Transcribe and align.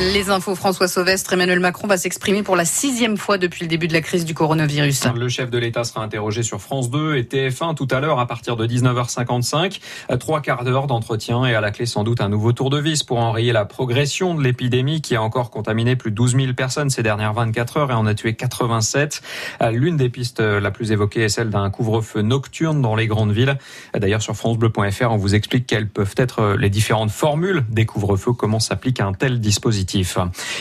Les 0.00 0.30
infos 0.30 0.54
François 0.54 0.86
Sauvestre, 0.86 1.32
Emmanuel 1.32 1.58
Macron 1.58 1.88
va 1.88 1.96
s'exprimer 1.96 2.44
pour 2.44 2.54
la 2.54 2.64
sixième 2.64 3.16
fois 3.16 3.36
depuis 3.36 3.64
le 3.64 3.68
début 3.68 3.88
de 3.88 3.92
la 3.92 4.00
crise 4.00 4.24
du 4.24 4.32
coronavirus. 4.32 5.06
Le 5.16 5.28
chef 5.28 5.50
de 5.50 5.58
l'État 5.58 5.82
sera 5.82 6.04
interrogé 6.04 6.44
sur 6.44 6.60
France 6.60 6.88
2 6.88 7.16
et 7.16 7.24
TF1 7.24 7.74
tout 7.74 7.88
à 7.90 7.98
l'heure 7.98 8.20
à 8.20 8.28
partir 8.28 8.54
de 8.56 8.64
19h55. 8.64 9.80
Trois 10.20 10.40
quarts 10.40 10.62
d'heure 10.62 10.86
d'entretien 10.86 11.44
et 11.46 11.54
à 11.56 11.60
la 11.60 11.72
clé 11.72 11.84
sans 11.84 12.04
doute 12.04 12.20
un 12.20 12.28
nouveau 12.28 12.52
tour 12.52 12.70
de 12.70 12.78
vis 12.78 13.02
pour 13.02 13.18
enrayer 13.18 13.50
la 13.50 13.64
progression 13.64 14.36
de 14.36 14.42
l'épidémie 14.42 15.00
qui 15.00 15.16
a 15.16 15.22
encore 15.22 15.50
contaminé 15.50 15.96
plus 15.96 16.12
de 16.12 16.16
12 16.16 16.36
000 16.36 16.52
personnes 16.52 16.90
ces 16.90 17.02
dernières 17.02 17.32
24 17.32 17.76
heures 17.78 17.90
et 17.90 17.94
en 17.94 18.06
a 18.06 18.14
tué 18.14 18.34
87. 18.34 19.20
L'une 19.72 19.96
des 19.96 20.10
pistes 20.10 20.40
la 20.40 20.70
plus 20.70 20.92
évoquée 20.92 21.22
est 21.22 21.28
celle 21.28 21.50
d'un 21.50 21.70
couvre-feu 21.70 22.22
nocturne 22.22 22.80
dans 22.80 22.94
les 22.94 23.08
grandes 23.08 23.32
villes. 23.32 23.58
D'ailleurs 23.94 24.22
sur 24.22 24.36
francebleu.fr 24.36 25.10
on 25.10 25.16
vous 25.16 25.34
explique 25.34 25.66
quelles 25.66 25.88
peuvent 25.88 26.14
être 26.16 26.54
les 26.56 26.70
différentes 26.70 27.10
formules 27.10 27.64
des 27.68 27.84
couvre-feux, 27.84 28.32
comment 28.32 28.60
s'applique 28.60 29.00
un 29.00 29.12
tel 29.12 29.40
dispositif. 29.40 29.87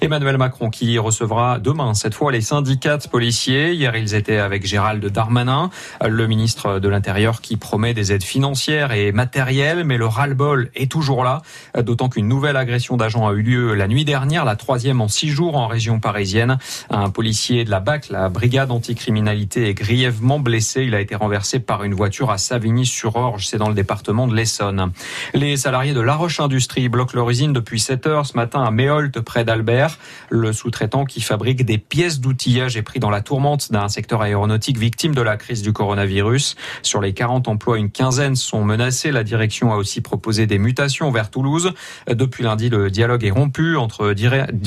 Emmanuel 0.00 0.38
Macron 0.38 0.70
qui 0.70 0.98
recevra 0.98 1.58
demain 1.58 1.94
cette 1.94 2.14
fois 2.14 2.32
les 2.32 2.40
syndicats 2.40 2.98
policiers. 3.10 3.72
Hier 3.72 3.94
ils 3.96 4.14
étaient 4.14 4.38
avec 4.38 4.66
Gérald 4.66 5.04
Darmanin, 5.04 5.70
le 6.04 6.26
ministre 6.26 6.78
de 6.78 6.88
l'Intérieur 6.88 7.40
qui 7.40 7.56
promet 7.56 7.94
des 7.94 8.12
aides 8.12 8.24
financières 8.24 8.92
et 8.92 9.12
matérielles, 9.12 9.84
mais 9.84 9.96
le 9.96 10.06
ras-le-bol 10.06 10.70
est 10.74 10.90
toujours 10.90 11.24
là, 11.24 11.42
d'autant 11.76 12.08
qu'une 12.08 12.28
nouvelle 12.28 12.56
agression 12.56 12.96
d'agents 12.96 13.28
a 13.28 13.32
eu 13.32 13.42
lieu 13.42 13.74
la 13.74 13.86
nuit 13.86 14.04
dernière, 14.04 14.44
la 14.44 14.56
troisième 14.56 15.00
en 15.00 15.08
six 15.08 15.28
jours 15.28 15.56
en 15.56 15.66
région 15.66 16.00
parisienne. 16.00 16.58
Un 16.90 17.10
policier 17.10 17.64
de 17.64 17.70
la 17.70 17.80
BAC, 17.80 18.08
la 18.10 18.28
brigade 18.28 18.70
anticriminalité, 18.70 19.68
est 19.68 19.74
grièvement 19.74 20.40
blessé. 20.40 20.82
Il 20.82 20.94
a 20.94 21.00
été 21.00 21.14
renversé 21.14 21.60
par 21.60 21.84
une 21.84 21.94
voiture 21.94 22.30
à 22.30 22.38
Savigny-sur-Orge, 22.38 23.46
c'est 23.46 23.58
dans 23.58 23.68
le 23.68 23.74
département 23.74 24.26
de 24.26 24.34
l'Essonne. 24.34 24.90
Les 25.32 25.56
salariés 25.56 25.94
de 25.94 26.00
La 26.00 26.16
Roche 26.16 26.40
Industrie 26.40 26.88
bloquent 26.88 27.14
leur 27.14 27.30
usine 27.30 27.52
depuis 27.52 27.78
7 27.78 28.06
heures 28.06 28.26
ce 28.26 28.36
matin 28.36 28.64
à 28.64 28.70
Méol 28.70 29.11
près 29.20 29.44
d'Albert. 29.44 29.98
Le 30.30 30.52
sous-traitant 30.52 31.04
qui 31.04 31.20
fabrique 31.20 31.64
des 31.64 31.78
pièces 31.78 32.20
d'outillage 32.20 32.76
est 32.76 32.82
pris 32.82 33.00
dans 33.00 33.10
la 33.10 33.20
tourmente 33.20 33.72
d'un 33.72 33.88
secteur 33.88 34.22
aéronautique 34.22 34.78
victime 34.78 35.14
de 35.14 35.22
la 35.22 35.36
crise 35.36 35.62
du 35.62 35.72
coronavirus. 35.72 36.56
Sur 36.82 37.00
les 37.00 37.12
40 37.12 37.48
emplois, 37.48 37.78
une 37.78 37.90
quinzaine 37.90 38.36
sont 38.36 38.64
menacés. 38.64 39.10
La 39.10 39.24
direction 39.24 39.72
a 39.72 39.76
aussi 39.76 40.00
proposé 40.00 40.46
des 40.46 40.58
mutations 40.58 41.10
vers 41.10 41.30
Toulouse. 41.30 41.72
Depuis 42.08 42.44
lundi, 42.44 42.68
le 42.68 42.90
dialogue 42.90 43.24
est 43.24 43.30
rompu 43.30 43.76
entre, 43.76 44.14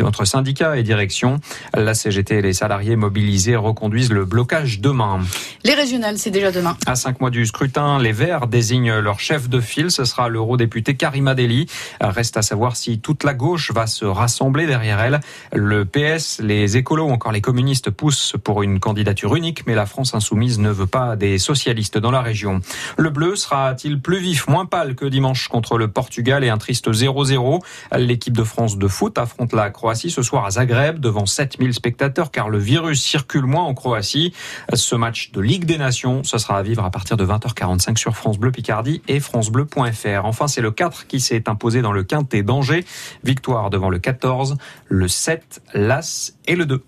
entre 0.03 0.25
syndicats 0.25 0.77
et 0.77 0.83
direction. 0.83 1.39
La 1.73 1.93
CGT 1.93 2.37
et 2.37 2.41
les 2.41 2.53
salariés 2.53 2.95
mobilisés 2.95 3.55
reconduisent 3.55 4.11
le 4.11 4.25
blocage 4.25 4.79
demain. 4.79 5.19
Les 5.63 5.73
régionales, 5.73 6.17
c'est 6.17 6.31
déjà 6.31 6.51
demain. 6.51 6.77
À 6.85 6.95
cinq 6.95 7.21
mois 7.21 7.29
du 7.29 7.45
scrutin, 7.45 7.99
les 7.99 8.11
Verts 8.11 8.47
désignent 8.47 8.99
leur 8.99 9.19
chef 9.19 9.49
de 9.49 9.59
file. 9.59 9.91
Ce 9.91 10.05
sera 10.05 10.29
l'eurodéputé 10.29 10.95
Karima 10.95 11.35
Deli. 11.35 11.67
Reste 12.01 12.37
à 12.37 12.41
savoir 12.41 12.75
si 12.75 12.99
toute 12.99 13.23
la 13.23 13.33
gauche 13.33 13.71
va 13.71 13.87
se 13.87 14.05
rassembler 14.05 14.24
rassembler 14.25 14.65
derrière 14.65 14.99
elle. 15.01 15.19
Le 15.53 15.85
PS, 15.85 16.39
les 16.41 16.77
écolos 16.77 17.05
ou 17.05 17.11
encore 17.11 17.31
les 17.31 17.41
communistes 17.41 17.91
poussent 17.91 18.33
pour 18.43 18.63
une 18.63 18.79
candidature 18.79 19.35
unique, 19.35 19.67
mais 19.67 19.75
la 19.75 19.85
France 19.85 20.15
insoumise 20.15 20.57
ne 20.57 20.71
veut 20.71 20.87
pas 20.87 21.15
des 21.15 21.37
socialistes 21.37 21.99
dans 21.99 22.09
la 22.09 22.23
région. 22.23 22.59
Le 22.97 23.11
bleu 23.11 23.35
sera-t-il 23.35 24.01
plus 24.01 24.17
vif, 24.17 24.47
moins 24.47 24.65
pâle 24.65 24.95
que 24.95 25.05
dimanche 25.05 25.47
contre 25.47 25.77
le 25.77 25.89
Portugal 25.89 26.43
et 26.43 26.49
un 26.49 26.57
triste 26.57 26.89
0-0 26.91 27.61
L'équipe 27.95 28.35
de 28.35 28.43
France 28.43 28.79
de 28.79 28.87
foot 28.87 29.15
affronte 29.19 29.53
la 29.53 29.69
Croatie 29.69 30.09
ce 30.09 30.23
soir 30.23 30.43
à 30.45 30.49
Zagreb 30.49 30.99
devant 30.99 31.27
7000 31.27 31.75
spectateurs 31.75 32.31
car 32.31 32.49
le 32.49 32.57
virus 32.57 33.03
circule 33.03 33.45
moins 33.45 33.63
en 33.63 33.75
Croatie. 33.75 34.33
Ce 34.73 34.95
match 34.95 35.33
de 35.33 35.39
Ligue 35.39 35.65
des 35.65 35.77
Nations, 35.77 36.23
ce 36.23 36.39
sera 36.39 36.57
à 36.57 36.63
vivre 36.63 36.83
à 36.83 36.89
partir 36.89 37.15
de 37.15 37.25
20h45 37.27 37.95
sur 37.97 38.15
France 38.15 38.39
Bleu 38.39 38.51
Picardie 38.51 39.03
et 39.07 39.19
francebleu.fr. 39.19 40.25
Enfin, 40.25 40.47
c'est 40.47 40.61
le 40.61 40.71
4 40.71 41.05
qui 41.05 41.19
s'est 41.19 41.47
imposé 41.47 41.83
dans 41.83 41.91
le 41.91 42.03
Quintet 42.03 42.41
d'Angers. 42.41 42.85
Victoire 43.23 43.69
devant 43.69 43.91
le 43.91 43.99
14 44.15 44.57
le 44.87 45.07
7, 45.07 45.61
l'As 45.73 46.33
et 46.47 46.55
le 46.55 46.65
2. 46.65 46.83